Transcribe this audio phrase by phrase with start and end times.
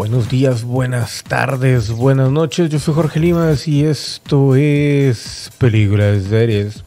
[0.00, 2.70] Buenos días, buenas tardes, buenas noches.
[2.70, 6.82] Yo soy Jorge Limas y esto es Películas Series.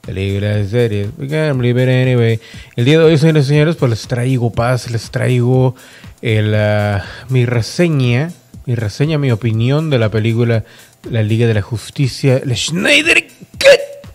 [0.00, 1.10] Películas Series.
[1.16, 2.40] Anyway.
[2.74, 5.76] El día de hoy, señores y señores, pues les traigo paz, les traigo
[6.20, 7.00] el, uh,
[7.32, 8.32] mi reseña,
[8.66, 10.64] mi reseña, mi opinión de la película
[11.08, 14.10] La Liga de la Justicia, el Schneider Cut.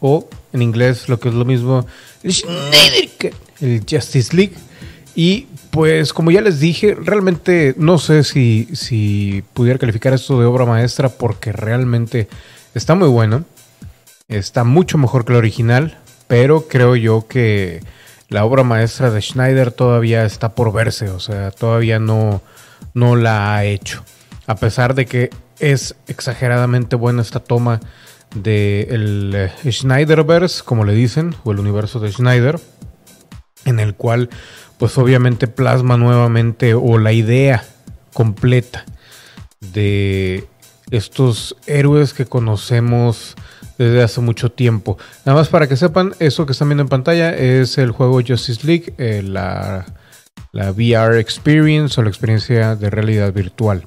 [0.00, 1.86] O en inglés, lo que es lo mismo,
[2.24, 4.54] el Schneider Cut, el Justice League.
[5.14, 5.46] Y
[5.76, 10.64] pues como ya les dije, realmente no sé si, si pudiera calificar esto de obra
[10.64, 12.28] maestra porque realmente
[12.74, 13.44] está muy bueno.
[14.26, 17.82] Está mucho mejor que el original, pero creo yo que
[18.30, 22.40] la obra maestra de Schneider todavía está por verse, o sea, todavía no,
[22.94, 24.02] no la ha hecho.
[24.46, 27.80] A pesar de que es exageradamente buena esta toma
[28.34, 32.58] del de eh, Schneiderverse, como le dicen, o el universo de Schneider,
[33.66, 34.30] en el cual
[34.78, 37.64] pues obviamente plasma nuevamente o la idea
[38.12, 38.84] completa
[39.60, 40.46] de
[40.90, 43.34] estos héroes que conocemos
[43.78, 44.98] desde hace mucho tiempo.
[45.24, 48.66] Nada más para que sepan, eso que están viendo en pantalla es el juego Justice
[48.66, 49.86] League, eh, la,
[50.52, 53.84] la, VR Experience o la experiencia de realidad virtual.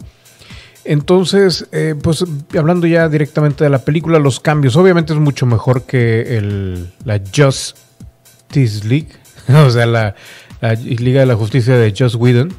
[0.85, 2.23] Entonces, eh, pues
[2.57, 7.19] hablando ya directamente de la película, los cambios, obviamente es mucho mejor que el, la
[7.19, 9.09] Justice League,
[9.49, 10.15] o sea, la,
[10.61, 12.53] la Liga de la Justicia de Joss Whedon,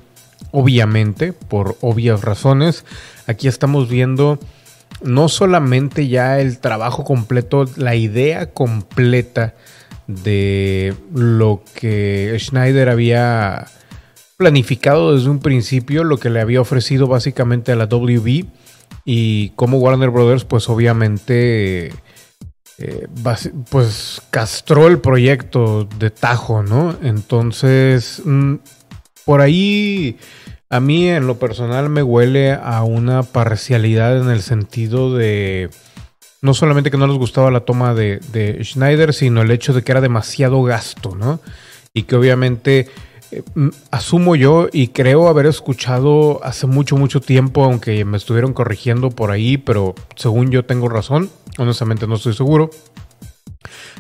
[0.53, 2.85] obviamente, por obvias razones.
[3.27, 4.39] Aquí estamos viendo
[5.03, 9.55] no solamente ya el trabajo completo, la idea completa
[10.07, 13.67] de lo que Schneider había
[14.37, 18.47] planificado desde un principio, lo que le había ofrecido básicamente a la WB
[19.05, 21.93] y como Warner Brothers pues obviamente
[22.81, 23.07] eh,
[23.71, 26.97] pues castró el proyecto de Tajo, ¿no?
[27.03, 28.55] Entonces, mm,
[29.25, 30.19] por ahí
[30.71, 35.69] a mí en lo personal me huele a una parcialidad en el sentido de
[36.43, 39.83] no solamente que no les gustaba la toma de, de Schneider, sino el hecho de
[39.83, 41.41] que era demasiado gasto, ¿no?
[41.93, 42.89] Y que obviamente
[43.91, 49.31] asumo yo y creo haber escuchado hace mucho, mucho tiempo, aunque me estuvieron corrigiendo por
[49.31, 52.71] ahí, pero según yo tengo razón, honestamente no estoy seguro.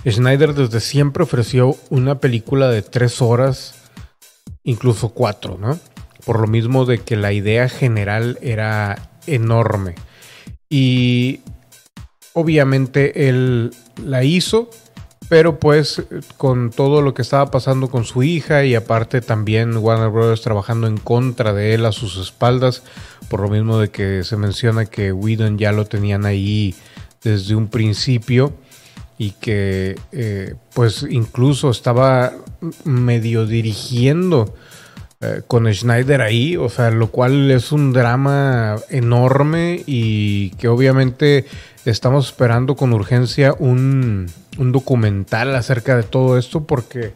[0.08, 3.74] Schneider desde siempre ofreció una película de tres horas,
[4.64, 5.78] incluso cuatro, ¿no?
[6.24, 9.94] Por lo mismo de que la idea general era enorme.
[10.68, 11.40] Y
[12.32, 13.72] obviamente él
[14.04, 14.70] la hizo,
[15.30, 16.02] pero pues
[16.36, 20.88] con todo lo que estaba pasando con su hija y aparte también Warner Brothers trabajando
[20.88, 22.82] en contra de él a sus espaldas,
[23.28, 26.74] por lo mismo de que se menciona que Whedon ya lo tenían ahí
[27.22, 28.52] desde un principio
[29.18, 32.32] y que eh, pues incluso estaba
[32.82, 34.52] medio dirigiendo
[35.20, 41.44] eh, con Schneider ahí, o sea, lo cual es un drama enorme y que obviamente
[41.84, 44.26] estamos esperando con urgencia un,
[44.58, 47.12] un documental acerca de todo esto porque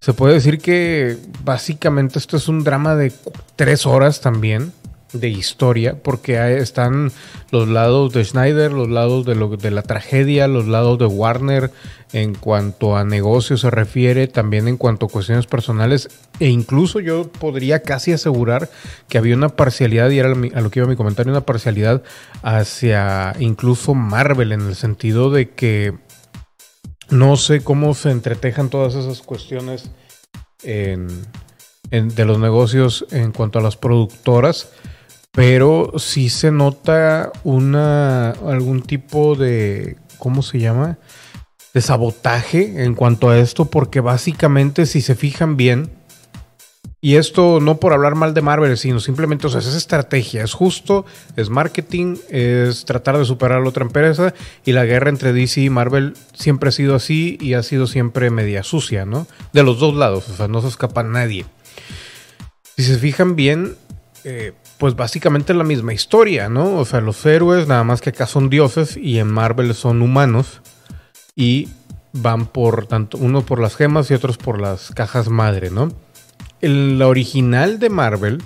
[0.00, 3.12] se puede decir que básicamente esto es un drama de
[3.56, 4.72] tres horas también
[5.12, 7.12] de historia, porque están
[7.50, 11.70] los lados de Schneider, los lados de, lo, de la tragedia, los lados de Warner
[12.12, 17.30] en cuanto a negocio se refiere, también en cuanto a cuestiones personales, e incluso yo
[17.32, 18.70] podría casi asegurar
[19.08, 22.02] que había una parcialidad, y era a lo que iba mi comentario, una parcialidad
[22.42, 25.94] hacia incluso Marvel, en el sentido de que
[27.08, 29.90] no sé cómo se entretejan todas esas cuestiones
[30.62, 34.70] de los negocios en cuanto a las productoras,
[35.32, 40.98] pero sí se nota una algún tipo de ¿cómo se llama?
[41.74, 45.90] de sabotaje en cuanto a esto, porque básicamente si se fijan bien,
[47.04, 50.52] y esto no por hablar mal de Marvel, sino simplemente, o sea, es estrategia, es
[50.52, 51.04] justo,
[51.34, 54.34] es marketing, es tratar de superar a la otra empresa.
[54.64, 58.30] Y la guerra entre DC y Marvel siempre ha sido así y ha sido siempre
[58.30, 59.26] media sucia, ¿no?
[59.52, 61.44] De los dos lados, o sea, no se escapa nadie.
[62.76, 63.74] Si se fijan bien,
[64.22, 66.78] eh, pues básicamente la misma historia, ¿no?
[66.78, 70.60] O sea, los héroes, nada más que acá son dioses y en Marvel son humanos.
[71.36, 71.68] Y
[72.12, 75.88] van por tanto, uno por las gemas y otros por las cajas madre, ¿no?
[76.60, 78.42] el, la original de Marvel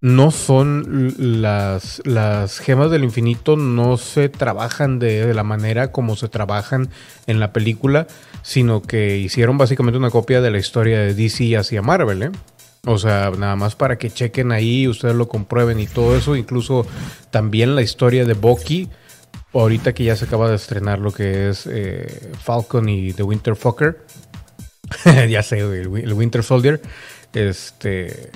[0.00, 6.28] no son las, las gemas del infinito, no se trabajan de, la manera como se
[6.28, 6.88] trabajan
[7.26, 8.06] en la película,
[8.40, 12.30] sino que hicieron básicamente una copia de la historia de DC hacia Marvel, ¿eh?
[12.86, 16.86] O sea, nada más para que chequen ahí, ustedes lo comprueben y todo eso, incluso
[17.30, 18.88] también la historia de Bucky,
[19.52, 23.56] ahorita que ya se acaba de estrenar lo que es eh, Falcon y The Winter
[23.56, 23.98] Fucker,
[25.28, 26.80] ya sé, el Winter Soldier.
[27.32, 28.30] Este,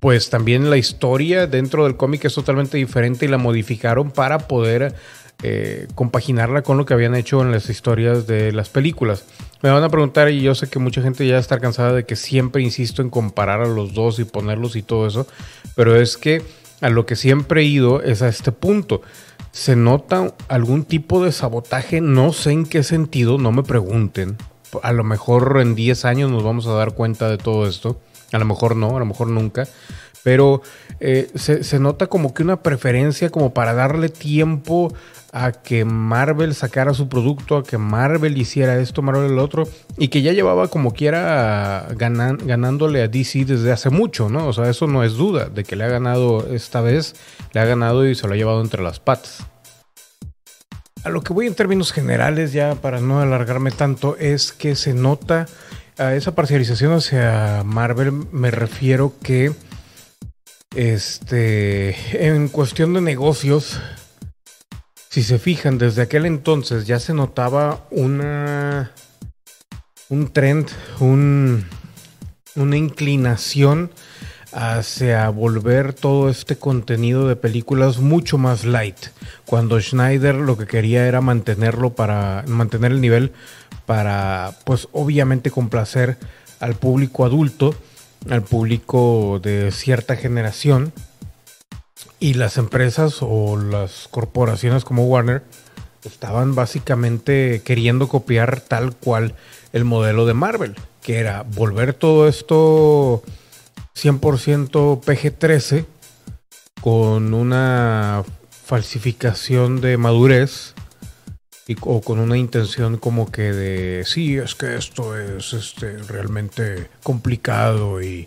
[0.00, 4.94] pues también la historia dentro del cómic es totalmente diferente y la modificaron para poder
[5.42, 9.24] eh, compaginarla con lo que habían hecho en las historias de las películas.
[9.66, 12.14] Me van a preguntar, y yo sé que mucha gente ya está cansada de que
[12.14, 15.26] siempre insisto en comparar a los dos y ponerlos y todo eso,
[15.74, 16.40] pero es que
[16.80, 19.02] a lo que siempre he ido es a este punto.
[19.50, 24.36] Se nota algún tipo de sabotaje, no sé en qué sentido, no me pregunten.
[24.84, 27.98] A lo mejor en 10 años nos vamos a dar cuenta de todo esto.
[28.32, 29.66] A lo mejor no, a lo mejor nunca.
[30.26, 30.60] Pero
[30.98, 34.92] eh, se, se, nota como que una preferencia como para darle tiempo
[35.32, 40.08] a que Marvel sacara su producto, a que Marvel hiciera esto, Marvel el otro, y
[40.08, 44.48] que ya llevaba como quiera ganándole a DC desde hace mucho, ¿no?
[44.48, 47.14] O sea, eso no es duda de que le ha ganado esta vez,
[47.52, 49.46] le ha ganado y se lo ha llevado entre las patas.
[51.04, 54.92] A lo que voy en términos generales, ya para no alargarme tanto, es que se
[54.92, 55.46] nota
[55.98, 59.52] a esa parcialización hacia Marvel, me refiero que
[60.76, 61.96] este
[62.26, 63.80] en cuestión de negocios
[65.08, 68.92] si se fijan, desde aquel entonces ya se notaba una
[70.10, 70.68] un trend,
[71.00, 71.64] un,
[72.54, 73.90] una inclinación
[74.52, 78.98] hacia volver todo este contenido de películas mucho más light.
[79.44, 83.32] Cuando Schneider lo que quería era mantenerlo para mantener el nivel
[83.86, 86.18] para pues obviamente complacer
[86.60, 87.74] al público adulto,
[88.30, 90.92] al público de cierta generación
[92.18, 95.42] y las empresas o las corporaciones como Warner
[96.04, 99.34] estaban básicamente queriendo copiar tal cual
[99.72, 103.22] el modelo de Marvel, que era volver todo esto
[103.94, 105.84] 100% PG-13
[106.80, 108.24] con una
[108.64, 110.74] falsificación de madurez
[111.66, 116.88] y, o con una intención como que de sí, es que esto es este, realmente
[117.02, 118.26] complicado y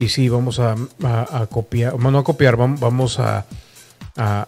[0.00, 0.76] y sí, vamos a,
[1.50, 3.44] copiar, bueno, a copiar, vamos a,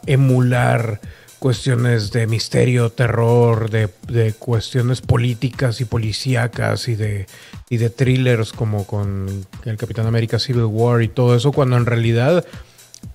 [0.07, 0.99] emular
[1.39, 7.27] cuestiones de misterio, terror, de, cuestiones políticas y policíacas y de,
[7.69, 11.85] y de thrillers como con el Capitán América Civil War y todo eso, cuando en
[11.85, 12.47] realidad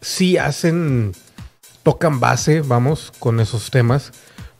[0.01, 1.13] sí hacen,
[1.81, 4.11] tocan base, vamos, con esos temas,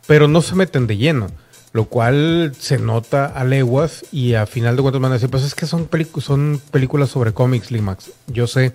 [0.08, 1.28] pero no se meten de lleno
[1.74, 5.44] lo cual se nota a leguas y a final de cuentas van a decir, pues
[5.44, 5.88] es que son,
[6.22, 8.74] son películas sobre cómics, Limax, yo sé,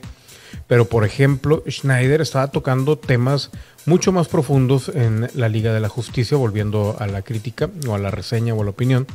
[0.68, 3.50] pero por ejemplo, Schneider estaba tocando temas
[3.86, 7.98] mucho más profundos en la Liga de la Justicia, volviendo a la crítica o a
[7.98, 9.06] la reseña o a la opinión.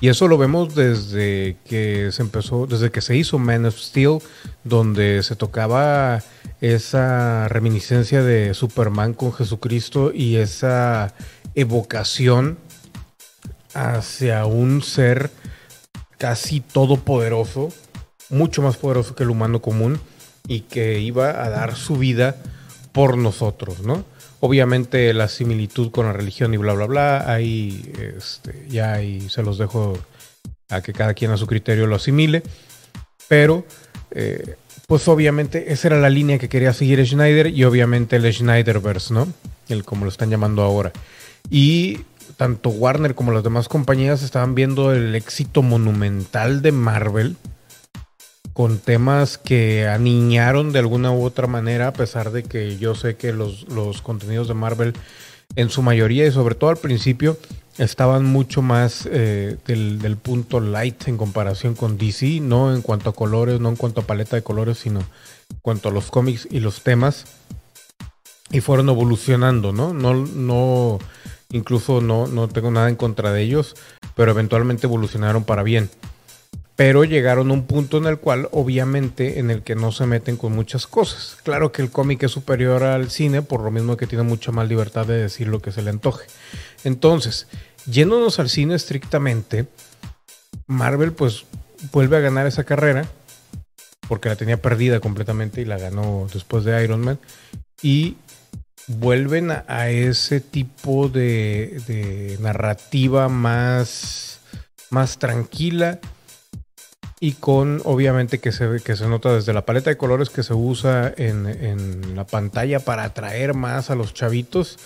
[0.00, 4.18] Y eso lo vemos desde que se empezó, desde que se hizo Man of Steel,
[4.62, 6.22] donde se tocaba
[6.60, 11.14] esa reminiscencia de Superman con Jesucristo y esa
[11.54, 12.58] evocación
[13.74, 15.30] hacia un ser
[16.16, 17.70] casi todopoderoso,
[18.30, 20.00] mucho más poderoso que el humano común
[20.46, 22.36] y que iba a dar su vida
[22.92, 24.04] por nosotros, ¿no?
[24.40, 29.42] Obviamente la similitud con la religión y bla, bla, bla, ahí este, ya ahí se
[29.42, 29.98] los dejo
[30.68, 32.42] a que cada quien a su criterio lo asimile,
[33.26, 33.64] pero
[34.10, 34.56] eh,
[34.86, 39.28] pues obviamente esa era la línea que quería seguir Schneider y obviamente el Schneiderverse, ¿no?
[39.68, 40.92] El como lo están llamando ahora.
[41.50, 42.00] Y
[42.36, 47.36] tanto Warner como las demás compañías estaban viendo el éxito monumental de Marvel
[48.58, 53.14] con temas que aniñaron de alguna u otra manera, a pesar de que yo sé
[53.14, 53.64] que los,
[54.02, 54.94] contenidos de Marvel
[55.54, 57.38] en su mayoría y sobre todo al principio
[57.78, 63.10] estaban mucho más eh, del, del, punto light en comparación con DC, no en cuanto
[63.10, 65.06] a colores, no en cuanto a paleta de colores, sino en
[65.62, 67.26] cuanto a los cómics y los temas.
[68.50, 69.94] Y fueron evolucionando, ¿no?
[69.94, 70.98] No, no
[71.50, 73.74] Incluso no, no tengo nada en contra de ellos,
[74.14, 75.88] pero eventualmente evolucionaron para bien.
[76.78, 80.36] Pero llegaron a un punto en el cual, obviamente, en el que no se meten
[80.36, 81.36] con muchas cosas.
[81.42, 84.68] Claro que el cómic es superior al cine, por lo mismo que tiene mucha más
[84.68, 86.28] libertad de decir lo que se le antoje.
[86.84, 87.48] Entonces,
[87.84, 89.66] yéndonos al cine estrictamente,
[90.68, 91.46] Marvel pues
[91.90, 93.08] vuelve a ganar esa carrera,
[94.06, 97.18] porque la tenía perdida completamente y la ganó después de Iron Man.
[97.82, 98.18] Y
[98.86, 104.38] vuelven a, ese tipo de, narrativa más,
[104.90, 105.98] más tranquila
[107.20, 110.54] y con obviamente que se, que se nota desde la paleta de colores que se
[110.54, 114.78] usa en, en, la pantalla para atraer más a los chavitos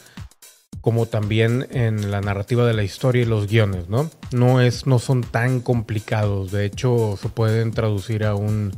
[0.80, 4.10] como también en la narrativa de la historia y los guiones, ¿no?
[4.32, 8.72] No, es, no son tan complicados, de hecho se pueden traducir a un,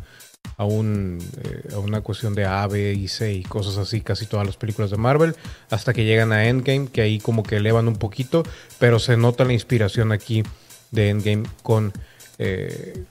[0.59, 4.27] a, un, eh, a una cuestión de A, B y C y cosas así, casi
[4.27, 5.35] todas las películas de Marvel,
[5.71, 8.43] hasta que llegan a Endgame, que ahí como que elevan un poquito,
[8.79, 10.43] pero se nota la inspiración aquí
[10.91, 11.95] de Endgame con,
[12.39, 13.05] eh,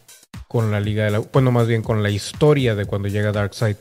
[0.53, 1.17] con la Liga de la...
[1.17, 3.75] Bueno, más bien con la historia de cuando llega Darkseid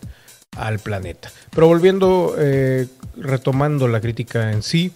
[0.56, 1.30] al planeta.
[1.50, 4.90] Pero volviendo, eh, retomando la crítica en sí,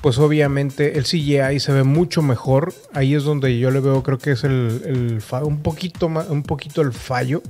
[0.00, 2.74] pues obviamente el CGI se ve mucho mejor.
[2.92, 6.92] Ahí es donde yo le veo, creo que es el, un poquito un poquito el
[6.92, 7.42] fallo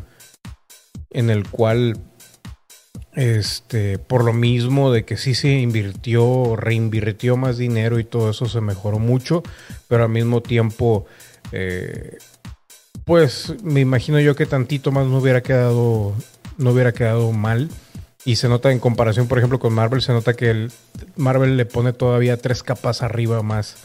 [1.09, 1.97] en el cual
[3.15, 8.47] este, por lo mismo de que sí se invirtió, reinvirtió más dinero y todo eso
[8.47, 9.43] se mejoró mucho,
[9.89, 11.07] pero al mismo tiempo,
[11.51, 12.19] eh,
[13.05, 16.15] pues me imagino yo que tantito más no hubiera quedado,
[16.59, 17.69] no hubiera quedado mal.
[18.27, 20.73] Y se nota en comparación, por ejemplo, con Marvel, se nota que el
[21.15, 23.77] Marvel le pone todavía tres capas arriba más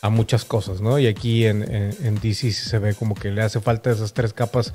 [0.00, 0.98] a muchas cosas, ¿no?
[0.98, 1.60] Y aquí en,
[2.22, 4.72] DC se ve como que le hace falta esas tres capas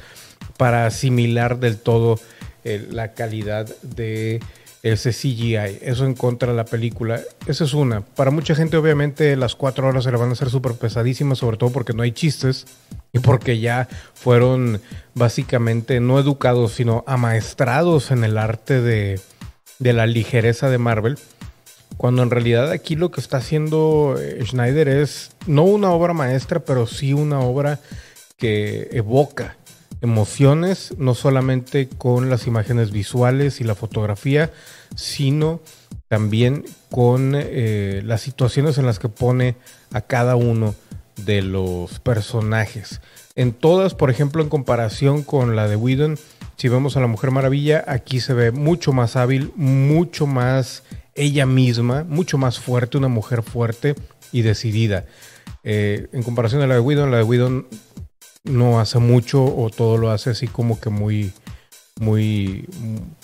[0.57, 2.19] para asimilar del todo
[2.63, 4.41] eh, la calidad de
[4.85, 5.79] ese CGI.
[5.81, 7.19] Eso en contra de la película.
[7.47, 8.01] Esa es una.
[8.01, 11.57] Para mucha gente, obviamente, las cuatro horas se le van a hacer súper pesadísimas, sobre
[11.57, 12.67] todo porque no hay chistes
[13.11, 14.79] y porque ya fueron
[15.15, 19.19] básicamente no educados, sino amaestrados en el arte de,
[19.79, 21.17] de la ligereza de Marvel.
[21.97, 26.59] Cuando en realidad aquí lo que está haciendo eh, Schneider es no una obra maestra,
[26.59, 27.79] pero sí una obra
[28.37, 29.57] que evoca
[30.05, 34.51] emociones, no solamente con las imágenes visuales y la fotografía,
[34.95, 35.59] sino
[36.07, 39.55] también con eh, las situaciones en las que pone
[39.91, 40.75] a cada uno
[41.25, 43.01] de los personajes.
[43.35, 46.17] En todas, por ejemplo, en comparación con la de Whedon,
[46.55, 50.83] si vemos a la Mujer Maravilla, aquí se ve mucho más hábil, mucho más
[51.15, 53.95] ella misma, mucho más fuerte, una mujer fuerte
[54.31, 55.05] y decidida.
[55.63, 57.67] Eh, en comparación a la de Whedon, la de Whedon
[58.45, 61.33] no hace mucho o todo lo hace así como que muy,
[61.99, 62.67] muy,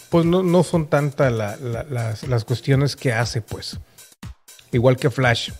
[0.09, 3.79] pues no, son tantas las, cuestiones que hace, pues.
[4.71, 5.51] Igual que Flash.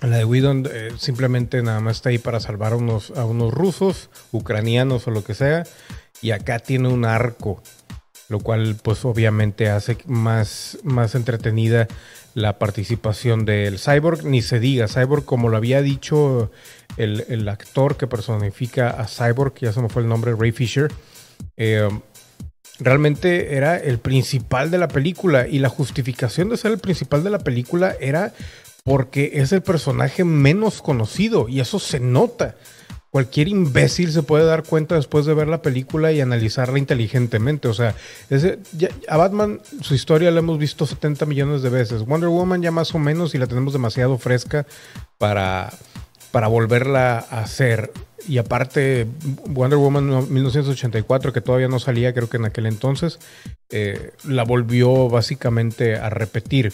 [0.00, 3.52] La de Whedon eh, simplemente nada más está ahí para salvar a unos, a unos
[3.52, 5.64] rusos, ucranianos o lo que sea.
[6.22, 7.62] Y acá tiene un arco
[8.28, 11.88] lo cual pues obviamente hace más, más entretenida
[12.34, 16.52] la participación del Cyborg, ni se diga, Cyborg como lo había dicho
[16.98, 20.90] el, actor que personifica a Cyborg, ya se me fue el nombre, Ray Fisher,
[21.56, 21.88] eh,
[22.78, 27.30] realmente era el principal de la película y la justificación de ser el principal de
[27.30, 28.32] la película era
[28.84, 32.56] porque es el personaje menos conocido y eso se nota
[33.10, 37.68] cualquier imbécil se puede dar cuenta después de ver la película y analizarla inteligentemente.
[37.68, 37.94] O sea,
[39.08, 42.04] a Batman su historia la hemos visto 70 millones de veces.
[42.04, 44.66] Wonder Woman ya más o menos y la tenemos demasiado fresca
[45.16, 45.72] para,
[46.30, 47.92] para volverla a hacer.
[48.26, 49.06] Y aparte,
[49.46, 53.18] Wonder Woman 1984, que todavía no salía, creo que en aquel entonces,
[53.70, 56.72] eh, la volvió básicamente a repetir.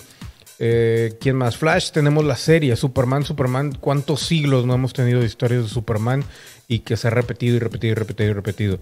[0.58, 1.56] Eh, ¿Quién más?
[1.56, 3.73] Flash, tenemos la serie Superman, Superman.
[3.80, 6.25] ¿Cuántos siglos no hemos tenido historias de Superman
[6.68, 8.78] y que se ha repetido y repetido y repetido y repetido?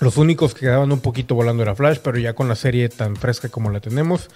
[0.00, 3.16] Los únicos que quedaban un poquito volando era Flash, pero ya con la serie tan
[3.16, 4.28] fresca como la tenemos,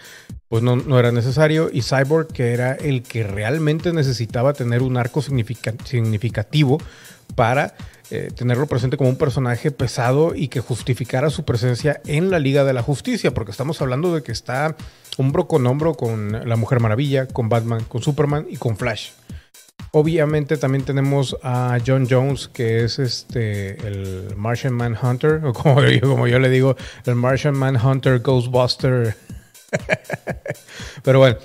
[0.48, 1.70] pues no, no era necesario.
[1.72, 6.78] Y Cyborg, que era el que realmente necesitaba tener un arco significativo
[7.36, 7.74] para
[8.10, 12.64] eh, tenerlo presente como un personaje pesado y que justificara su presencia en la Liga
[12.64, 14.76] de la Justicia, porque estamos hablando de que está
[15.16, 19.12] hombro con hombro con la Mujer Maravilla, con Batman, con Superman y con Flash.
[19.94, 26.08] Obviamente también tenemos a John Jones, que es este el Martian Manhunter, o como yo,
[26.08, 29.14] como yo le digo, el Martian Manhunter Ghostbuster.
[31.02, 31.36] Pero bueno,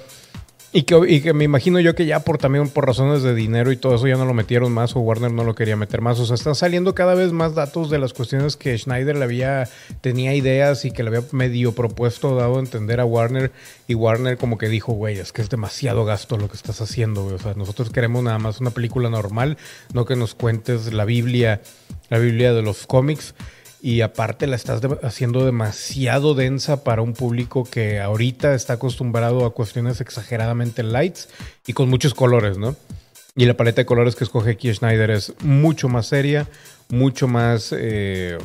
[0.73, 3.95] y que, me imagino yo que ya por también por razones de dinero y todo
[3.95, 6.19] eso ya no lo metieron más o Warner no lo quería meter más.
[6.19, 9.69] O sea, están saliendo cada vez más datos de las cuestiones que Schneider le había,
[10.01, 13.51] tenía ideas y que le había medio propuesto, dado a entender a Warner.
[13.87, 17.25] Y Warner como que dijo, güey, es que es demasiado gasto lo que estás haciendo,
[17.25, 19.57] O sea, nosotros queremos nada más una película normal,
[19.93, 21.61] no que nos cuentes la Biblia,
[22.09, 23.33] la Biblia de los cómics
[23.81, 29.53] y aparte la estás haciendo demasiado densa para un público que ahorita está acostumbrado a
[29.53, 31.29] cuestiones exageradamente lights
[31.65, 32.75] y con muchos colores, ¿no?
[33.35, 36.47] Y la paleta de colores que escoge aquí Schneider es mucho más seria,
[36.89, 37.73] mucho más...
[37.77, 38.37] Eh,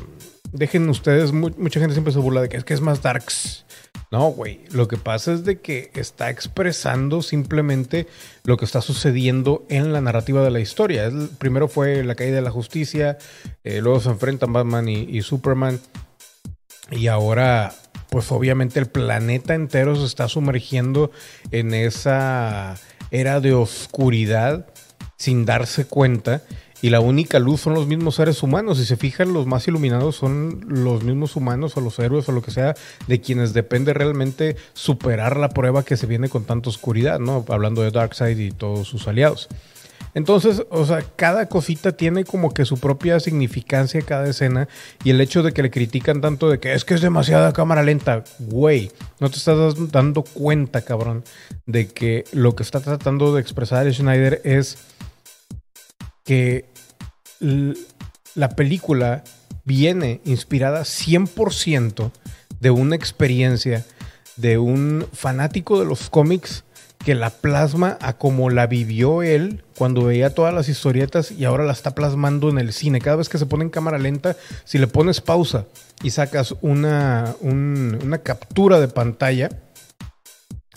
[0.52, 3.64] dejen ustedes, mucha gente siempre se burla de que es que es más darks.
[4.12, 4.60] No, güey.
[4.70, 8.06] Lo que pasa es de que está expresando simplemente
[8.44, 11.10] lo que está sucediendo en la narrativa de la historia.
[11.38, 13.16] primero fue la caída de la justicia,
[13.64, 15.80] eh, luego se enfrentan Batman y, Superman.
[16.90, 17.72] Y ahora,
[18.10, 21.10] pues obviamente el planeta entero se está sumergiendo
[21.50, 22.74] en esa
[23.10, 24.66] era de oscuridad
[25.16, 26.42] sin darse cuenta
[26.82, 28.78] y la única luz son los mismos seres humanos.
[28.78, 32.42] Si se fijan, los más iluminados son los mismos humanos o los héroes o lo
[32.42, 32.74] que sea,
[33.06, 37.44] de quienes depende realmente superar la prueba que se viene con tanta oscuridad, ¿no?
[37.48, 39.48] Hablando de Darkseid y todos sus aliados.
[40.14, 44.68] Entonces, o sea, cada cosita tiene como que su propia significancia cada escena
[45.04, 47.82] y el hecho de que le critican tanto de que es que es demasiada cámara
[47.82, 51.24] lenta, güey, no te estás dando cuenta, cabrón,
[51.64, 54.76] de que lo que está tratando de expresar Schneider es
[56.24, 56.71] que
[58.34, 59.24] la película
[59.64, 62.10] viene inspirada 100%
[62.60, 63.84] de una experiencia
[64.36, 66.64] de un fanático de los cómics
[67.04, 71.64] que la plasma a como la vivió él cuando veía todas las historietas y ahora
[71.64, 73.00] la está plasmando en el cine.
[73.00, 75.66] Cada vez que se pone en cámara lenta, si le pones pausa
[76.02, 79.50] y sacas una, una captura de pantalla,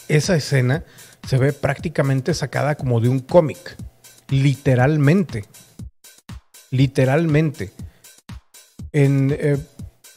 [0.08, 0.84] esa escena
[1.28, 3.78] se ve prácticamente sacada como de un cómic.
[4.30, 5.46] Literalmente.
[6.76, 7.72] Literalmente.
[8.92, 9.58] En, eh,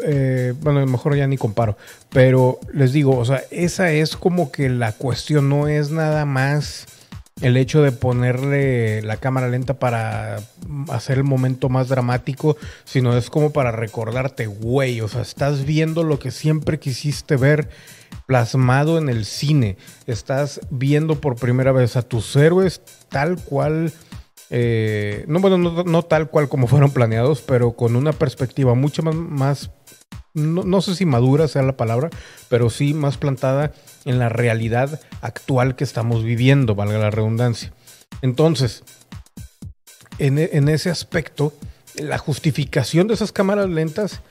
[0.05, 1.77] eh, bueno, a lo mejor ya ni comparo,
[2.11, 6.87] pero les digo, o sea, esa es como que la cuestión, no es nada más
[7.41, 10.41] el hecho de ponerle la cámara lenta para
[10.89, 16.05] hacer el momento más dramático, sino es como para recordarte, güey, o sea, estás viendo
[16.05, 17.69] lo que siempre quisiste ver
[18.27, 23.93] plasmado en el cine, estás viendo por primera vez a tus héroes tal cual
[24.51, 29.71] eh, no, bueno, no, tal cual como fueron planeados, pero con una perspectiva mucho más,
[30.35, 32.11] no, sé si madura sea la palabra,
[32.49, 33.73] pero sí más plantada
[34.05, 37.73] en la realidad actual que estamos viviendo, valga la redundancia.
[38.23, 38.85] Entonces,
[40.19, 41.53] en, en ese aspecto,
[41.97, 44.23] la justificación de esas cámaras lentas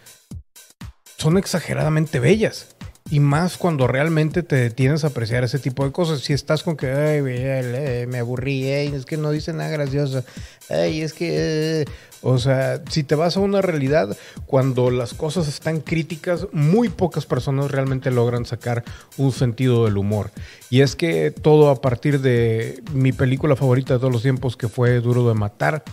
[1.17, 2.76] son exageradamente bellas.
[3.09, 6.19] Y más cuando realmente te detienes a apreciar ese tipo de cosas.
[6.19, 10.25] Si estás con que, ay, me aburrí, es que no dice nada gracioso,
[10.69, 11.85] ay, es que...
[12.21, 17.25] o sea, si te vas a una realidad, cuando las cosas están críticas, muy pocas
[17.25, 18.83] personas realmente logran sacar
[19.15, 20.31] un sentido del humor.
[20.69, 24.67] Y es que todo a partir de mi película favorita de todos los tiempos, que
[24.67, 25.83] fue Duro de Matar,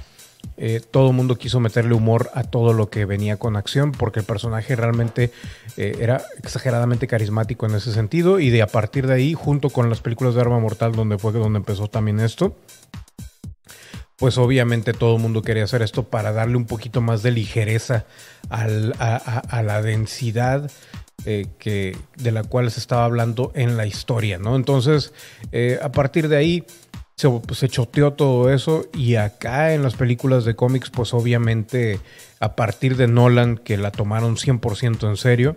[0.57, 4.21] eh, todo el mundo quiso meterle humor a todo lo que venía con acción porque
[4.21, 5.33] el personaje realmente
[5.77, 9.91] eh, era exageradamente carismático en ese sentido y de a partir de ahí junto con
[9.91, 12.55] las películas de Arma Mortal donde fue donde empezó también esto
[14.17, 18.05] pues obviamente todo el mundo quería hacer esto para darle un poquito más de ligereza
[18.49, 20.71] a, la densidad
[21.25, 24.55] eh, que, de la cual se estaba hablando en la historia, ¿no?
[24.55, 25.13] Entonces,
[25.83, 26.65] a partir de ahí,
[27.17, 32.01] se, choteó todo eso y acá en las películas de cómics, pues obviamente
[32.41, 35.57] a partir de Nolan, que la tomaron 100% en serio,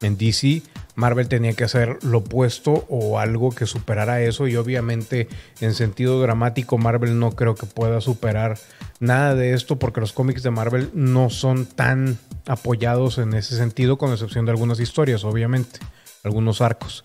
[0.00, 0.62] en DC,
[0.94, 5.28] Marvel tenía que hacer lo opuesto o algo que superara eso y obviamente
[5.60, 8.58] en sentido dramático Marvel no creo que pueda superar
[8.98, 13.98] nada de esto porque los cómics de Marvel no son tan apoyados en ese sentido
[13.98, 15.80] con excepción de algunas historias, obviamente,
[16.22, 17.04] algunos arcos.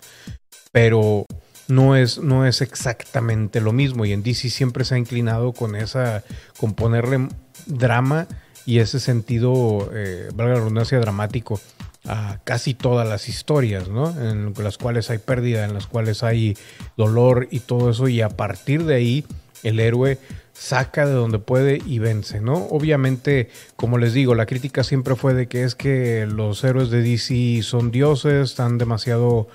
[0.70, 1.26] Pero
[1.74, 4.04] no es, no es exactamente lo mismo.
[4.04, 6.22] Y en DC siempre se ha inclinado con esa,
[6.58, 7.28] con ponerle
[7.66, 8.26] drama
[8.66, 11.60] y ese sentido, eh, valga la redundancia, dramático
[12.04, 14.10] a casi todas las historias, ¿no?
[14.20, 16.56] En las cuales hay pérdida, en las cuales hay
[16.96, 18.08] dolor y todo eso.
[18.08, 19.24] Y a partir de ahí,
[19.62, 20.18] el héroe
[20.52, 22.54] saca de donde puede y vence, ¿no?
[22.54, 27.02] Obviamente, como les digo, la crítica siempre fue de que es que los héroes de
[27.02, 29.48] DC son dioses, están demasiado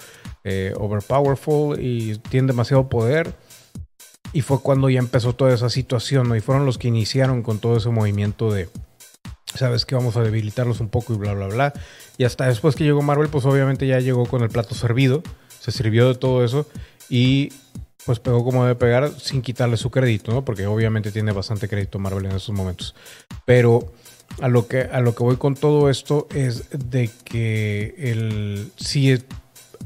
[0.43, 3.33] eh, overpowerful y tienen demasiado poder.
[4.33, 6.35] Y fue cuando ya empezó toda esa situación, ¿no?
[6.35, 8.67] Y fueron los que iniciaron con todo ese movimiento de,
[9.55, 11.73] sabes que vamos a debilitarlos un poco y bla, bla, bla.
[12.17, 15.23] Y hasta después que llegó Marvel, pues obviamente ya llegó con el plato servido,
[15.59, 16.67] se sirvió de todo eso
[17.09, 17.53] y
[18.07, 20.45] pues pegó como debe pegar sin quitarle su crédito, ¿no?
[20.45, 22.95] Porque obviamente tiene bastante crédito Marvel en esos momentos.
[23.43, 23.91] Pero
[24.39, 29.21] a lo que, a lo que voy con todo esto es de que el, si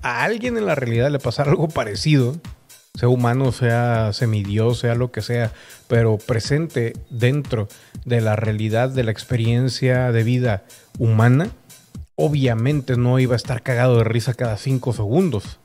[0.04, 2.36] a alguien en la realidad le pasara algo parecido,
[2.94, 5.52] sea humano, sea semidios, sea lo que sea,
[5.88, 7.70] pero presente dentro
[8.06, 10.64] de la realidad de la experiencia de vida
[11.00, 11.50] humana,
[12.14, 15.58] obviamente no iba a estar cagado de risa cada cinco segundos.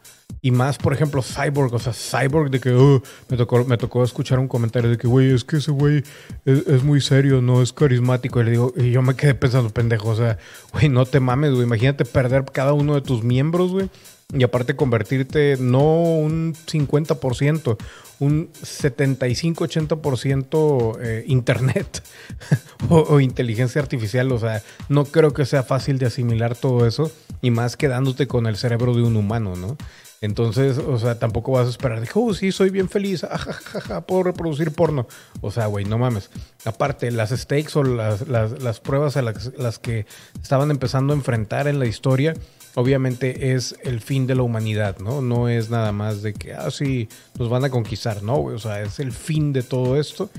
[0.46, 4.04] Y más, por ejemplo, Cyborg, o sea, Cyborg de que oh, me, tocó, me tocó
[4.04, 6.04] escuchar un comentario de que, güey, es que ese güey
[6.44, 8.40] es, muy serio, no es carismático.
[8.40, 10.38] Y le digo, y yo me quedé pensando, pendejo, o sea,
[10.72, 13.90] güey, no te mames, güey, imagínate perder cada uno de tus miembros, güey.
[14.32, 17.76] Y aparte convertirte no un 50%,
[18.20, 22.04] un 75-80% eh, internet
[22.88, 24.30] o, o, inteligencia artificial.
[24.30, 27.11] O sea, no creo que sea fácil de asimilar todo eso
[27.42, 29.76] y más quedándote con el cerebro de un humano, ¿no?
[30.20, 34.22] Entonces, o sea, tampoco vas a esperar, de, oh, sí, soy bien feliz, ajajaja, puedo
[34.24, 35.07] reproducir porno.
[35.42, 36.31] O sea, güey, no mames.
[36.64, 40.07] Aparte, las stakes o las, las, pruebas a las, las, que
[40.42, 42.35] estaban empezando a enfrentar en la historia,
[42.74, 45.20] obviamente es el fin de la humanidad, ¿no?
[45.20, 48.57] No es nada más de que, ah, sí, nos van a conquistar, no, güey.
[48.57, 50.31] O sea, es el fin de todo esto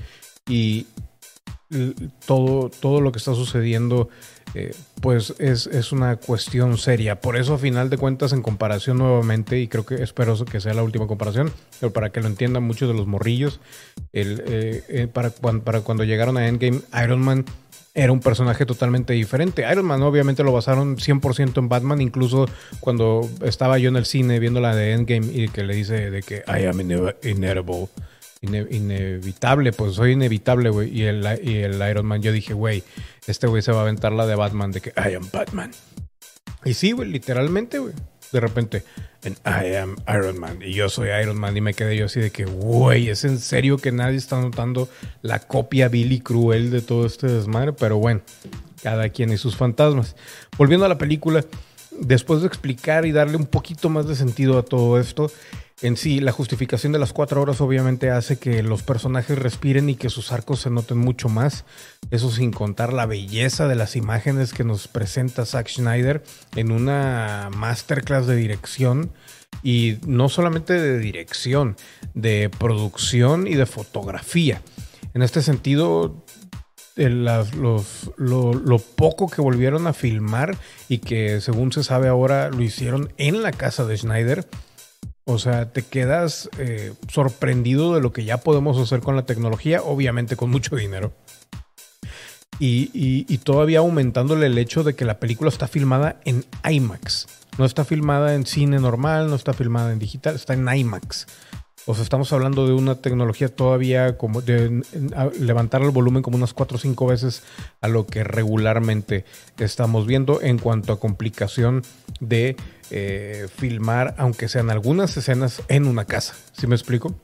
[0.48, 0.86] y
[2.26, 4.08] todo, todo lo que está sucediendo
[4.54, 7.20] eh, pues es, es, una cuestión seria.
[7.20, 10.74] Por eso, a final de cuentas, en comparación nuevamente, y creo que espero que sea
[10.74, 13.60] la última comparación, pero para que lo entiendan muchos de los morrillos,
[14.12, 17.44] el, eh, eh, para, cuando, llegaron a Endgame, Iron Man
[17.94, 19.66] era un personaje totalmente diferente.
[19.70, 22.46] Iron Man obviamente lo basaron 100% en Batman, incluso
[22.80, 26.22] cuando estaba yo en el cine viendo la de Endgame y que le dice de
[26.22, 27.88] que I am inevitable
[28.40, 30.96] inevitable, pues soy inevitable, güey.
[30.96, 32.84] Y el, y el Iron Man, yo dije, güey,
[33.28, 35.70] este güey se va a aventar la de Batman, de que I am Batman.
[36.64, 37.94] Y sí, güey, literalmente, güey.
[38.32, 38.84] De repente,
[39.22, 40.58] en I am Iron Man.
[40.62, 41.56] Y yo soy Iron Man.
[41.56, 44.88] Y me quedé yo así de que, güey, es en serio que nadie está notando
[45.22, 47.72] la copia Billy cruel de todo este desmadre.
[47.72, 48.20] Pero bueno,
[48.82, 50.16] cada quien y sus fantasmas.
[50.56, 51.44] Volviendo a la película,
[52.00, 55.30] después de explicar y darle un poquito más de sentido a todo esto,
[55.80, 59.94] en sí, la justificación de las cuatro horas obviamente hace que los personajes respiren y
[59.94, 61.64] que sus arcos se noten mucho más.
[62.10, 66.24] Eso sin contar la belleza de las imágenes que nos presenta Zack Schneider
[66.56, 69.12] en una masterclass de dirección.
[69.62, 71.76] Y no solamente de dirección,
[72.14, 74.62] de producción y de fotografía.
[75.14, 76.24] En este sentido,
[76.96, 80.56] lo, poco que volvieron a filmar
[80.88, 84.46] y que según se sabe ahora lo hicieron en la casa de Schneider
[85.30, 89.82] o sea, te quedas eh, sorprendido de lo que ya podemos hacer con la tecnología,
[89.82, 91.12] obviamente con mucho dinero.
[92.58, 97.26] Y, todavía aumentándole el hecho de que la película está filmada en IMAX.
[97.58, 101.26] No está filmada en cine normal, no está filmada en digital, está en IMAX.
[101.84, 104.82] O sea, estamos hablando de una tecnología todavía como de
[105.38, 107.42] levantar el volumen como unas 4 o 5 veces
[107.82, 109.26] a lo que regularmente
[109.58, 111.82] estamos viendo en cuanto a complicación
[112.20, 112.56] de
[112.90, 116.34] eh, filmar, aunque sean algunas escenas en una casa.
[116.52, 117.14] ¿Sí me explico?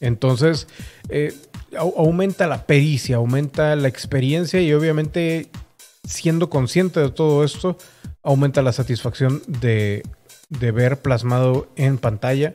[0.00, 0.66] Entonces,
[1.08, 1.34] eh,
[1.78, 5.50] aumenta la pericia, aumenta la experiencia y obviamente
[6.06, 7.78] siendo consciente de todo esto,
[8.22, 10.02] aumenta la satisfacción de,
[10.50, 12.52] ver plasmado en pantalla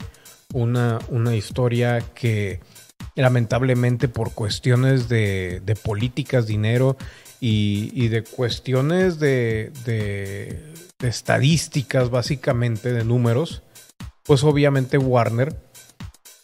[0.52, 2.60] una, una historia que
[3.14, 6.96] lamentablemente por cuestiones de, políticas, dinero
[7.40, 10.62] y, de cuestiones de, de
[11.02, 13.62] estadísticas, básicamente, de números,
[14.24, 15.56] pues obviamente Warner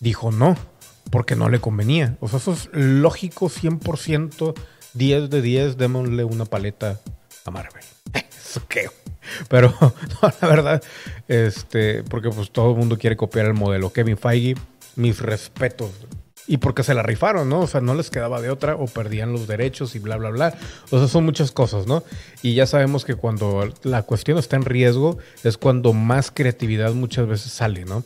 [0.01, 0.57] dijo no,
[1.11, 2.17] porque no le convenía.
[2.21, 4.55] O sea, eso es lógico 100%,
[4.95, 7.01] 10 de 10, démosle una paleta
[7.45, 7.85] a Marvel.
[8.15, 8.89] Eso qué.
[9.49, 10.83] Pero no, la verdad,
[11.29, 13.93] este, porque pues todo el mundo quiere copiar el modelo.
[13.93, 14.55] Kevin Feige,
[14.97, 15.91] mis respetos
[16.47, 17.61] y porque se la rifaron, ¿no?
[17.61, 20.55] O sea, no les quedaba de otra o perdían los derechos y bla, bla, bla.
[20.91, 22.05] O sea, son muchas cosas, ¿no?
[22.43, 27.27] Y ya sabemos que cuando la cuestión está en riesgo es cuando más creatividad muchas
[27.27, 28.05] veces sale, ¿no?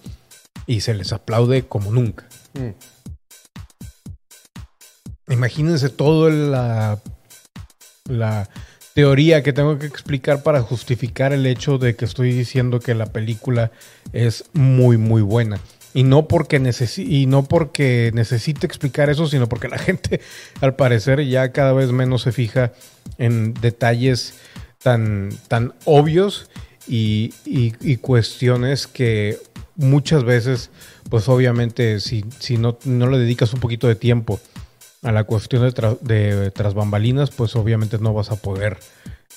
[0.67, 2.27] Y se les aplaude como nunca.
[2.55, 2.71] Mm.
[5.33, 6.99] Imagínense todo la,
[8.09, 8.49] la
[8.95, 13.07] teoría que tengo que explicar para justificar el hecho de que estoy diciendo que la
[13.07, 13.71] película
[14.13, 15.61] es muy, muy buena.
[15.93, 16.63] Y no porque
[16.99, 20.21] y no porque necesite explicar eso, sino porque la gente,
[20.61, 22.73] al parecer, ya cada vez menos se fija
[23.19, 24.35] en detalles
[24.83, 26.49] tan, tan obvios
[26.87, 27.31] y,
[28.01, 29.39] cuestiones que
[29.77, 30.71] muchas veces,
[31.09, 34.41] pues obviamente, si, si no, no le dedicas un poquito de tiempo
[35.03, 38.79] a la cuestión de, de tras bambalinas, pues obviamente no vas a poder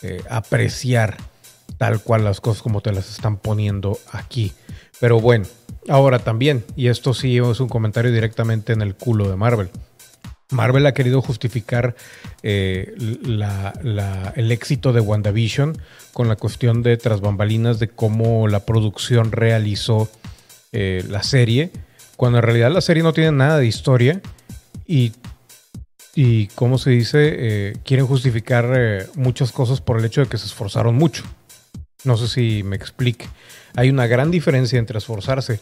[0.01, 1.17] eh, apreciar
[1.77, 4.53] tal cual las cosas como te las están poniendo aquí.
[4.99, 5.45] Pero bueno,
[5.89, 9.69] ahora también, y esto sí es un comentario directamente en el culo de Marvel.
[10.51, 11.95] Marvel ha querido justificar
[12.43, 12.93] eh,
[14.35, 15.77] el éxito de WandaVision
[16.13, 20.09] con la cuestión de tras bambalinas de cómo la producción realizó
[20.71, 21.71] eh, la serie,
[22.17, 24.21] cuando en realidad la serie no tiene nada de historia
[24.85, 25.13] y,
[26.13, 27.33] y ¿cómo se dice?
[27.35, 31.23] Eh, quieren justificar muchas cosas por el hecho de que se esforzaron mucho.
[32.03, 33.27] No sé si me explique.
[33.75, 35.59] Hay una gran diferencia entre esforzarse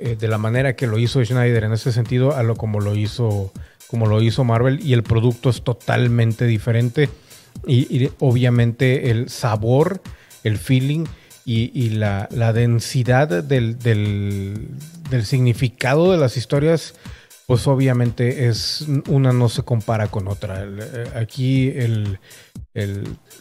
[0.00, 2.96] eh, de la manera que lo hizo Schneider en ese sentido a lo como lo
[2.96, 3.52] hizo
[3.86, 7.08] como lo hizo Marvel y el producto es totalmente diferente
[7.66, 10.02] y, obviamente el sabor,
[10.42, 11.04] el feeling
[11.44, 13.76] y, la, densidad del,
[15.22, 16.94] significado de las historias
[17.46, 20.64] pues obviamente es una no se compara con otra.
[20.64, 21.72] Eh, aquí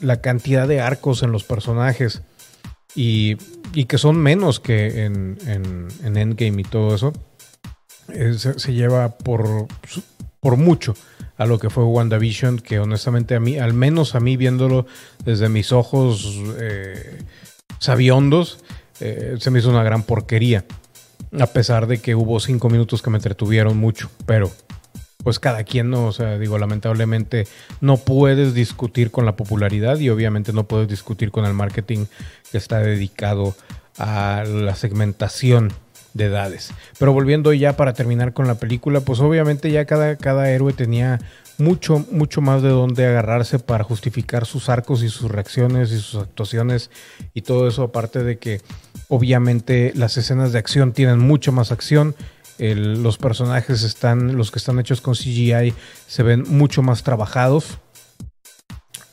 [0.01, 2.21] la cantidad de arcos en los personajes,
[2.95, 3.35] y,
[3.85, 7.13] que son menos que en, en, Endgame y todo eso,
[8.09, 9.67] eh, se, lleva por,
[10.39, 10.95] por mucho
[11.37, 14.85] a lo que fue WandaVision, que honestamente a mí, al menos a mí viéndolo
[15.23, 17.19] desde mis ojos eh,
[17.79, 18.59] sabiondos,
[18.99, 20.65] eh, se me hizo una gran porquería.
[21.39, 24.51] A pesar de que hubo cinco minutos que me entretuvieron mucho, pero
[25.23, 27.47] pues cada quien no, o sea, digo, lamentablemente
[27.81, 32.05] no puedes discutir con la popularidad y obviamente no puedes discutir con el marketing
[32.51, 33.55] que está dedicado
[33.97, 35.71] a la segmentación
[36.13, 36.71] de edades.
[36.99, 41.19] Pero volviendo ya para terminar con la película, pues obviamente ya cada, cada héroe tenía
[41.57, 46.21] mucho, mucho más de dónde agarrarse para justificar sus arcos y sus reacciones y sus
[46.21, 46.89] actuaciones
[47.33, 48.61] y todo eso, aparte de que
[49.07, 52.15] obviamente las escenas de acción tienen mucho más acción
[52.57, 55.73] los personajes están, los que están hechos con CGI,
[56.07, 57.79] se ven mucho más trabajados.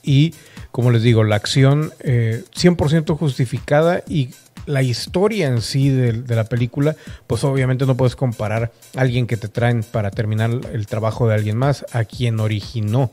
[0.02, 0.34] Y
[0.70, 4.30] como les digo, la acción 100% eh, justificada y
[4.66, 9.36] la historia en sí de, la película, pues obviamente no puedes comparar a alguien que
[9.36, 13.10] te traen para terminar el trabajo de alguien más a quien originó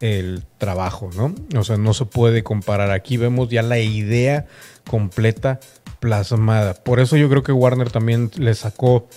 [0.00, 1.34] el trabajo, ¿no?
[1.58, 2.90] O sea, no se puede comparar.
[2.90, 4.46] Aquí vemos ya la idea
[4.88, 5.60] completa
[6.00, 6.74] plasmada.
[6.74, 9.08] Por eso yo creo que Warner también le sacó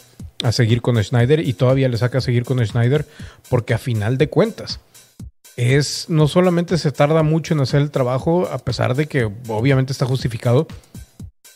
[0.43, 3.06] a seguir con Schneider y todavía le saca a seguir con Schneider
[3.50, 4.80] porque a final de cuentas
[5.56, 9.91] es no solamente se tarda mucho en hacer el trabajo a pesar de que obviamente
[9.91, 10.67] está justificado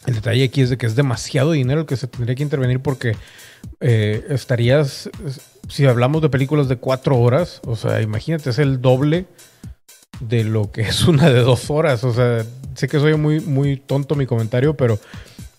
[0.08, 2.80] el detalle aquí es de que es demasiado dinero el que se tendría que intervenir
[2.80, 3.15] porque
[3.80, 5.10] eh, estarías
[5.70, 9.28] si hablamos de películas de cuatro horas o sea imagínate es el doble
[10.20, 13.78] de lo que es una de dos horas o sea sé que soy muy muy
[13.78, 15.00] tonto mi comentario pero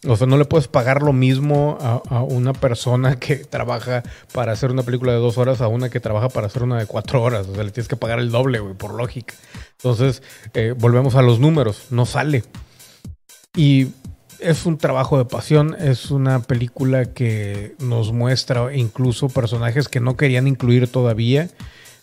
[0.07, 4.73] o sea, no le puedes pagar lo mismo a, una persona que trabaja para hacer
[4.73, 7.47] una película de dos horas a una que trabaja para hacer una de cuatro horas.
[7.49, 9.35] O sea, le tienes que pagar el doble, güey, por lógica.
[9.79, 10.23] Entonces,
[10.55, 11.87] eh, volvemos a los números.
[11.91, 12.43] No sale.
[13.55, 13.88] Y
[14.41, 15.77] es un trabajo de pasión.
[15.79, 21.49] Es una película que nos muestra incluso personajes que no querían incluir todavía.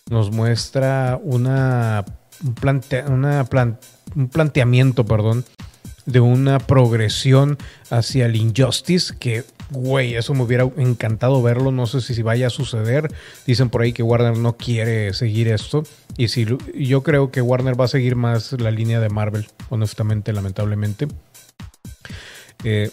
[0.09, 2.05] Nos muestra una,
[2.43, 2.81] un,
[3.13, 3.45] una
[4.15, 5.43] un planteamiento, perdón,
[6.11, 7.57] de una progresión
[7.89, 11.71] hacia el Injustice que güey, eso me hubiera encantado verlo.
[11.71, 13.11] No sé si, vaya a suceder.
[13.45, 15.83] Dicen por ahí que Warner no quiere seguir esto.
[16.17, 16.45] Y si
[16.75, 21.07] yo creo que Warner va a seguir más la línea de Marvel, honestamente, lamentablemente.
[22.63, 22.89] Eh,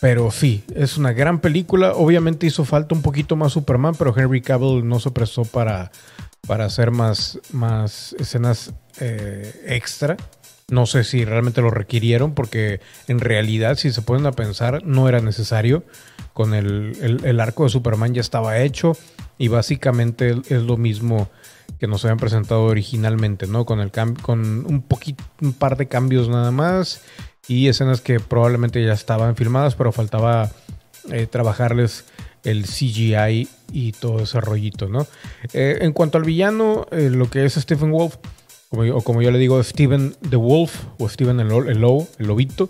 [0.00, 1.94] pero sí, es una gran película.
[1.94, 5.90] Obviamente hizo falta un poquito más Superman, pero Henry Cavill no se prestó para,
[6.46, 10.16] para hacer más, más escenas eh, extra.
[10.70, 15.08] No sé si realmente lo requirieron porque en realidad si se ponen a pensar no
[15.08, 15.82] era necesario.
[16.34, 18.92] Con el, arco de Superman ya estaba hecho
[19.38, 21.28] y básicamente es lo mismo
[21.80, 23.64] que nos habían presentado originalmente, ¿no?
[23.64, 23.90] Con, el
[24.22, 27.02] con un, poquito, un par de cambios nada más
[27.48, 30.50] y escenas que probablemente ya estaban filmadas pero faltaba
[31.10, 32.04] eh, trabajarles
[32.44, 35.06] el CGI y todo ese rollito, ¿no?
[35.52, 38.16] Eh, en cuanto al villano, eh, lo que es Stephen Wolf
[38.70, 42.68] o como yo le digo, Steven the Wolf o Steven el, el lobo, el lobito,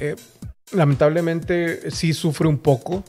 [0.00, 0.16] eh,
[0.72, 3.04] lamentablemente sí sufre un poco.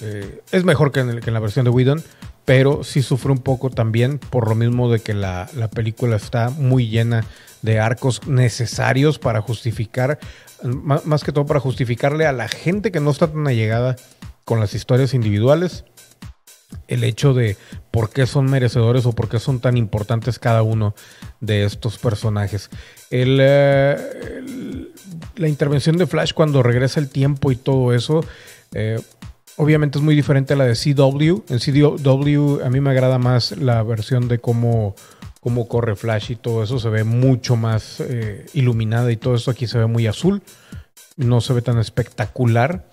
[0.00, 2.02] Eh, es mejor que en, la versión de Whedon,
[2.44, 6.88] pero sí sufre un poco también por lo mismo de que la, película está muy
[6.88, 7.24] llena
[7.62, 10.18] de arcos necesarios para justificar,
[10.62, 13.96] más, que todo para justificarle a la gente que no está tan allegada
[14.44, 15.84] con las historias individuales
[16.88, 17.56] el hecho de
[17.90, 20.94] por qué son merecedores o por qué son tan importantes cada uno
[21.40, 22.70] de estos personajes.
[23.10, 23.96] Eh,
[25.36, 28.24] la intervención de Flash cuando regresa el tiempo y todo eso,
[28.74, 29.00] eh,
[29.56, 31.42] obviamente es muy diferente a la de CW.
[31.48, 34.94] En CW a mí me agrada más la versión de cómo,
[35.40, 39.50] cómo corre Flash y todo eso, se ve mucho más eh, iluminada y todo eso
[39.50, 40.42] aquí se ve muy azul,
[41.16, 42.86] no se ve tan espectacular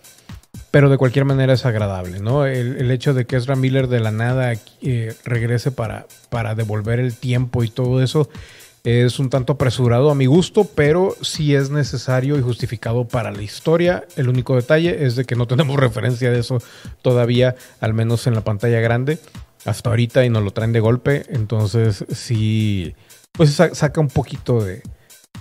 [0.74, 2.48] pero de cualquier manera es agradable, ¿no?
[2.48, 7.14] El, hecho de que Ezra Miller de la nada eh, regrese para, para devolver el
[7.14, 8.28] tiempo y todo eso
[8.84, 13.44] es un tanto apresurado a mi gusto, pero sí es necesario y justificado para la
[13.44, 14.06] historia.
[14.16, 16.58] El único detalle es de que no tenemos referencia de eso
[17.04, 19.20] todavía, al menos en la pantalla grande,
[19.66, 22.96] hasta ahorita y nos lo traen de golpe, entonces sí,
[23.32, 24.82] pues saca un poquito de,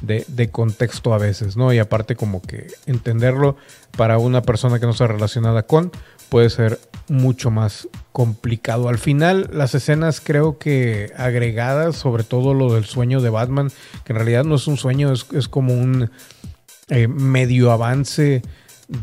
[0.03, 1.73] de, contexto a veces, ¿no?
[1.73, 3.57] Y aparte como que entenderlo
[3.97, 5.93] para una persona que no está relacionada con
[6.29, 8.89] puede ser mucho más complicado.
[8.89, 13.71] Al final, las escenas creo que agregadas, sobre todo lo del sueño de Batman,
[14.05, 16.11] que en realidad no es un sueño, es, como un
[16.89, 18.43] eh, medio avance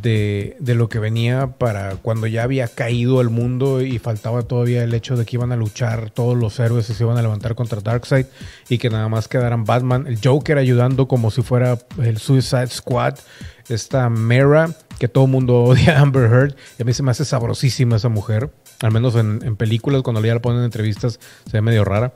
[0.02, 4.84] de, de, lo que venía para cuando ya había caído el mundo y faltaba todavía
[4.84, 7.56] el hecho de que iban a luchar todos los héroes y se iban a levantar
[7.56, 8.28] contra Darkseid
[8.70, 13.16] y que nada más quedaran Batman, el Joker ayudando como si fuera el Suicide Squad,
[13.68, 17.26] esta Mera, que todo el mundo odia Amber Heard, y a mí se me hace
[17.26, 21.52] sabrosísima esa mujer, al menos en, en películas, cuando ya la ponen en entrevistas se
[21.52, 22.14] ve medio rara.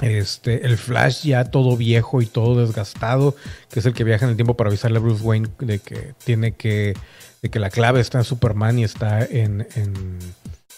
[0.00, 3.34] Este, el Flash ya todo viejo y todo desgastado,
[3.70, 6.14] que es el que viaja en el tiempo para avisarle a Bruce Wayne de que
[6.24, 6.94] tiene que,
[7.42, 10.18] de que la clave está en Superman y está en, en,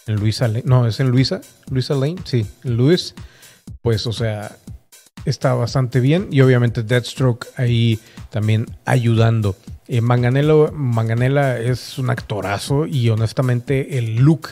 [0.07, 0.63] en Luisa Lane.
[0.65, 3.15] No, es en Luisa, Luisa Lane, sí, Luis.
[3.83, 4.57] Pues, o sea,
[5.25, 7.99] está bastante bien y obviamente Deathstroke ahí
[8.31, 9.57] también ayudando.
[9.89, 14.49] Eh, Manganella es un actorazo y honestamente el look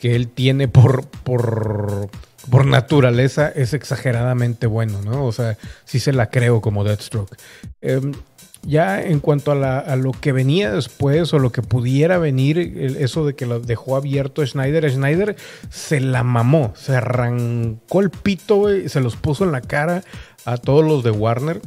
[0.00, 2.08] que él tiene por, por
[2.50, 5.24] por naturaleza es exageradamente bueno, ¿no?
[5.24, 7.36] O sea, sí se la creo como Deathstroke.
[7.82, 8.00] Eh,
[8.62, 12.58] ya en cuanto a, lo que venía después o lo que pudiera venir,
[12.98, 15.36] eso de que lo dejó abierto Schneider, Schneider
[15.70, 20.02] se la mamó, se arrancó el pito, y se los puso en la cara
[20.44, 21.60] a todos los de Warner.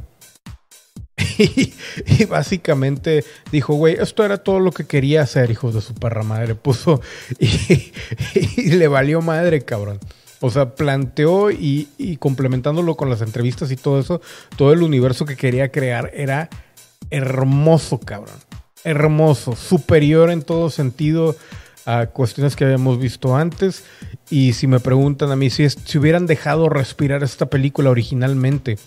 [2.19, 6.23] Y, básicamente dijo, güey, esto era todo lo que quería hacer, hijo de su perra
[6.23, 6.56] madre.
[6.56, 7.02] Puso
[7.39, 9.99] y le valió madre, cabrón.
[10.41, 14.21] O sea, planteó y, complementándolo con las entrevistas y todo eso,
[14.56, 16.49] todo el universo que quería crear era
[17.10, 18.36] hermoso, cabrón.
[18.84, 21.36] Hermoso, superior en todo sentido
[21.86, 23.84] a cuestiones que habíamos visto antes.
[24.30, 28.78] Y si me preguntan a mí si, si hubieran dejado respirar esta película originalmente,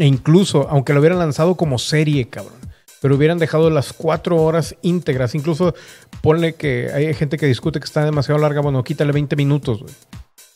[0.00, 2.58] e incluso, aunque lo hubieran lanzado como serie, cabrón,
[3.00, 5.74] pero hubieran dejado las cuatro horas íntegras, incluso
[6.20, 9.94] ponle que hay gente que discute que está demasiado larga, bueno, quítale 20 minutos, güey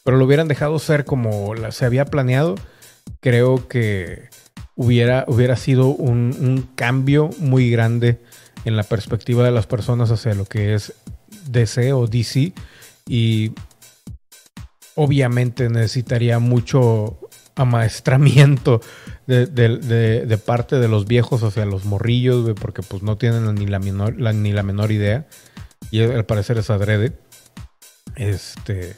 [0.04, 2.54] pero lo hubieran dejado ser como se había planeado,
[3.20, 4.28] creo que
[4.76, 8.20] hubiera, hubiera sido un, cambio muy grande
[8.66, 10.92] en la perspectiva de las personas hacia lo que es
[11.48, 12.52] DC o DC.
[13.06, 13.52] Y
[14.94, 17.18] obviamente necesitaría mucho
[17.56, 18.80] amaestramiento
[19.26, 24.16] de, parte de los viejos hacia los morrillos, porque pues no tienen ni la, menor,
[24.16, 25.26] ni la menor idea.
[25.90, 27.12] Y al parecer es adrede.
[28.16, 28.96] Este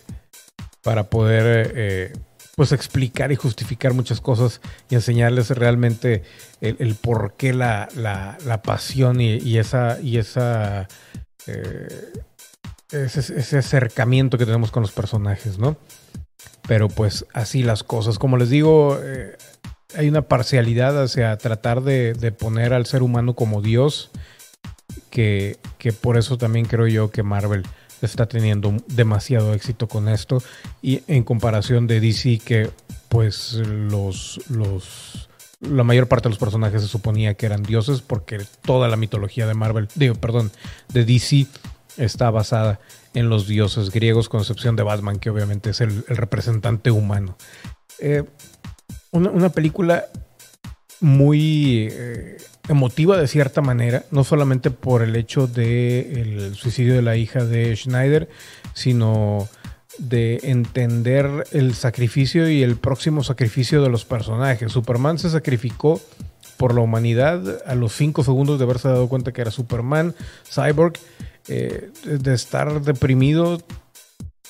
[0.86, 2.12] para poder eh,
[2.54, 6.22] pues explicar y justificar muchas cosas y enseñarles realmente
[6.60, 7.88] el, por qué la,
[8.62, 10.86] pasión y, esa y esa
[11.48, 12.12] eh,
[12.92, 15.76] ese, acercamiento que tenemos con los personajes, ¿no?
[16.66, 18.18] Pero pues así las cosas.
[18.18, 19.36] Como les digo, eh,
[19.96, 24.10] hay una parcialidad hacia tratar de, de, poner al ser humano como Dios,
[25.10, 27.62] que, que por eso también creo yo que Marvel
[28.02, 30.42] está teniendo demasiado éxito con esto
[30.82, 32.70] y en comparación de DC que
[33.08, 35.28] pues los los
[35.60, 39.46] la mayor parte de los personajes se suponía que eran dioses porque toda la mitología
[39.46, 40.50] de Marvel, digo, perdón,
[40.92, 41.46] de DC
[41.96, 42.80] está basada
[43.14, 47.36] en los dioses griegos, con excepción de Batman, que obviamente es el, representante humano.
[47.98, 48.24] Eh,
[49.10, 50.04] una, película
[51.00, 52.36] muy eh,
[52.68, 57.74] emotiva de cierta manera, no solamente por el hecho del suicidio de la hija de
[57.74, 58.28] Schneider,
[58.74, 59.48] sino
[59.98, 64.72] de entender el sacrificio y el próximo sacrificio de los personajes.
[64.72, 66.00] Superman se sacrificó
[66.56, 70.14] por la humanidad a los cinco segundos de haberse dado cuenta que era Superman.
[70.50, 70.94] Cyborg,
[71.48, 73.62] eh, de estar deprimido,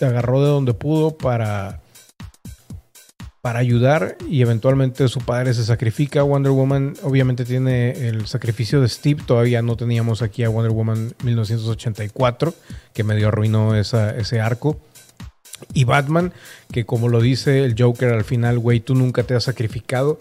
[0.01, 1.81] agarró de donde pudo para
[3.47, 6.25] para ayudar y eventualmente su padre se sacrifica.
[6.25, 11.15] Wonder Woman obviamente tiene el sacrificio de Steve, todavía no teníamos aquí a Wonder Woman
[11.23, 12.53] 1984,
[12.93, 14.81] que medio arruinó ese arco.
[15.73, 16.33] Y Batman,
[16.73, 20.19] que como lo dice el Joker al final, güey, tú nunca te has sacrificado,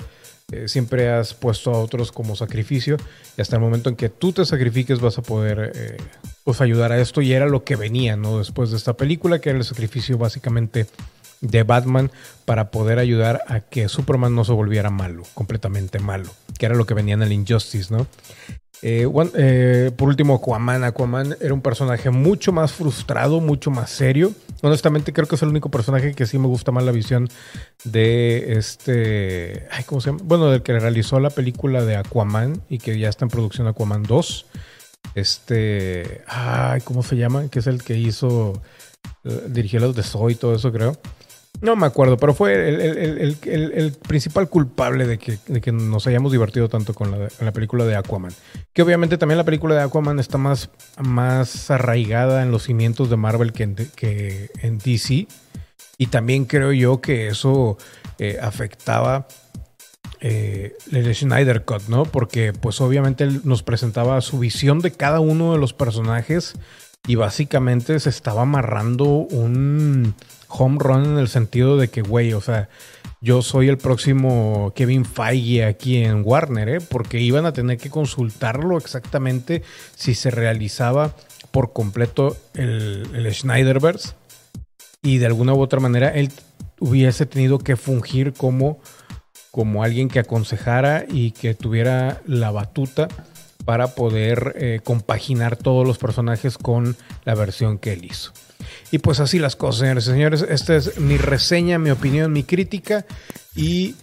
[0.52, 2.98] eh, siempre has puesto a otros como sacrificio
[3.36, 5.98] y hasta el momento en que tú te sacrifiques vas a poder eh,
[6.44, 8.38] pues ayudar a esto y era lo que venía, ¿no?
[8.38, 10.86] Después de esta película, que era el sacrificio básicamente
[11.42, 12.12] de Batman
[12.46, 16.86] para poder ayudar a que Superman no se volviera malo, completamente malo, que era lo
[16.86, 18.06] que venía en el Injustice, ¿no?
[18.82, 20.84] Eh, eh, por último, Aquaman.
[20.84, 24.34] Aquaman era un personaje mucho más frustrado, mucho más serio.
[24.62, 27.30] Honestamente, creo que es el único personaje que sí me gusta más la visión
[27.84, 29.68] de este.
[29.86, 30.22] ¿Cómo se llama?
[30.24, 34.04] Bueno, del que realizó la película de Aquaman y que ya está en producción Aquaman
[34.04, 34.46] 2.
[35.16, 36.24] Este.
[36.28, 37.48] Ay, ¿cómo se llama?
[37.50, 38.62] Que es el que hizo.
[39.24, 40.98] Eh, dirigió los de Soy y todo eso, creo.
[41.62, 47.12] No me acuerdo, pero fue el, principal culpable de que, nos hayamos divertido tanto con
[47.12, 48.34] la, película de Aquaman.
[48.74, 50.70] Que obviamente también la película de Aquaman está más,
[51.70, 55.28] arraigada en los cimientos de Marvel que en, que en DC.
[55.98, 57.78] Y también creo yo que eso
[58.20, 59.28] eh, afectaba
[60.22, 62.06] eh, el Schneider Cut, ¿no?
[62.06, 66.53] Porque pues obviamente él nos presentaba su visión de cada uno de los personajes
[67.08, 70.16] y básicamente se estaba amarrando un
[70.58, 72.70] home run en el sentido de que, güey, o sea,
[73.22, 76.80] yo soy el próximo Kevin Feige aquí en Warner, ¿eh?
[76.82, 79.64] Porque iban a tener que consultarlo exactamente
[79.95, 81.16] si se realizaba
[81.51, 84.14] por completo el, el Schneiderverse
[85.01, 86.32] y de alguna u otra manera él
[86.80, 88.80] hubiese tenido que fungir como,
[89.51, 93.08] como alguien que aconsejara y que tuviera la batuta
[93.66, 98.32] para poder eh, compaginar todos los personajes con la versión que él hizo.
[98.92, 100.46] Y pues así las cosas, señores y señores.
[100.48, 103.06] Esta es mi reseña, mi opinión, mi crítica.
[103.56, 103.96] Y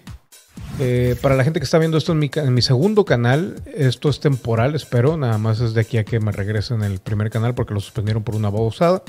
[0.79, 4.75] eh, para la gente que está viendo esto en mi, segundo canal, esto es temporal,
[4.75, 5.17] espero.
[5.17, 8.23] Nada más es de aquí a que me regresen el primer canal porque lo suspendieron
[8.23, 9.03] por una babosada.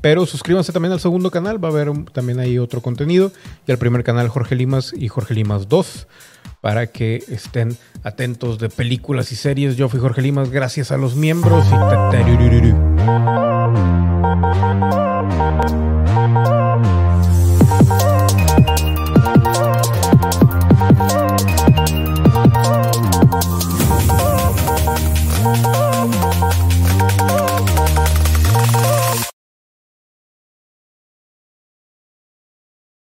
[0.00, 3.32] Pero suscríbanse también al segundo canal, va a haber también ahí otro contenido.
[3.66, 6.06] Y al primer canal Jorge Limas y Jorge Limas 2
[6.60, 9.76] para que estén atentos de películas y series.
[9.76, 11.74] Yo fui Jorge Limas, gracias a los miembros y
[13.00, 13.30] Thank
[15.72, 15.89] you.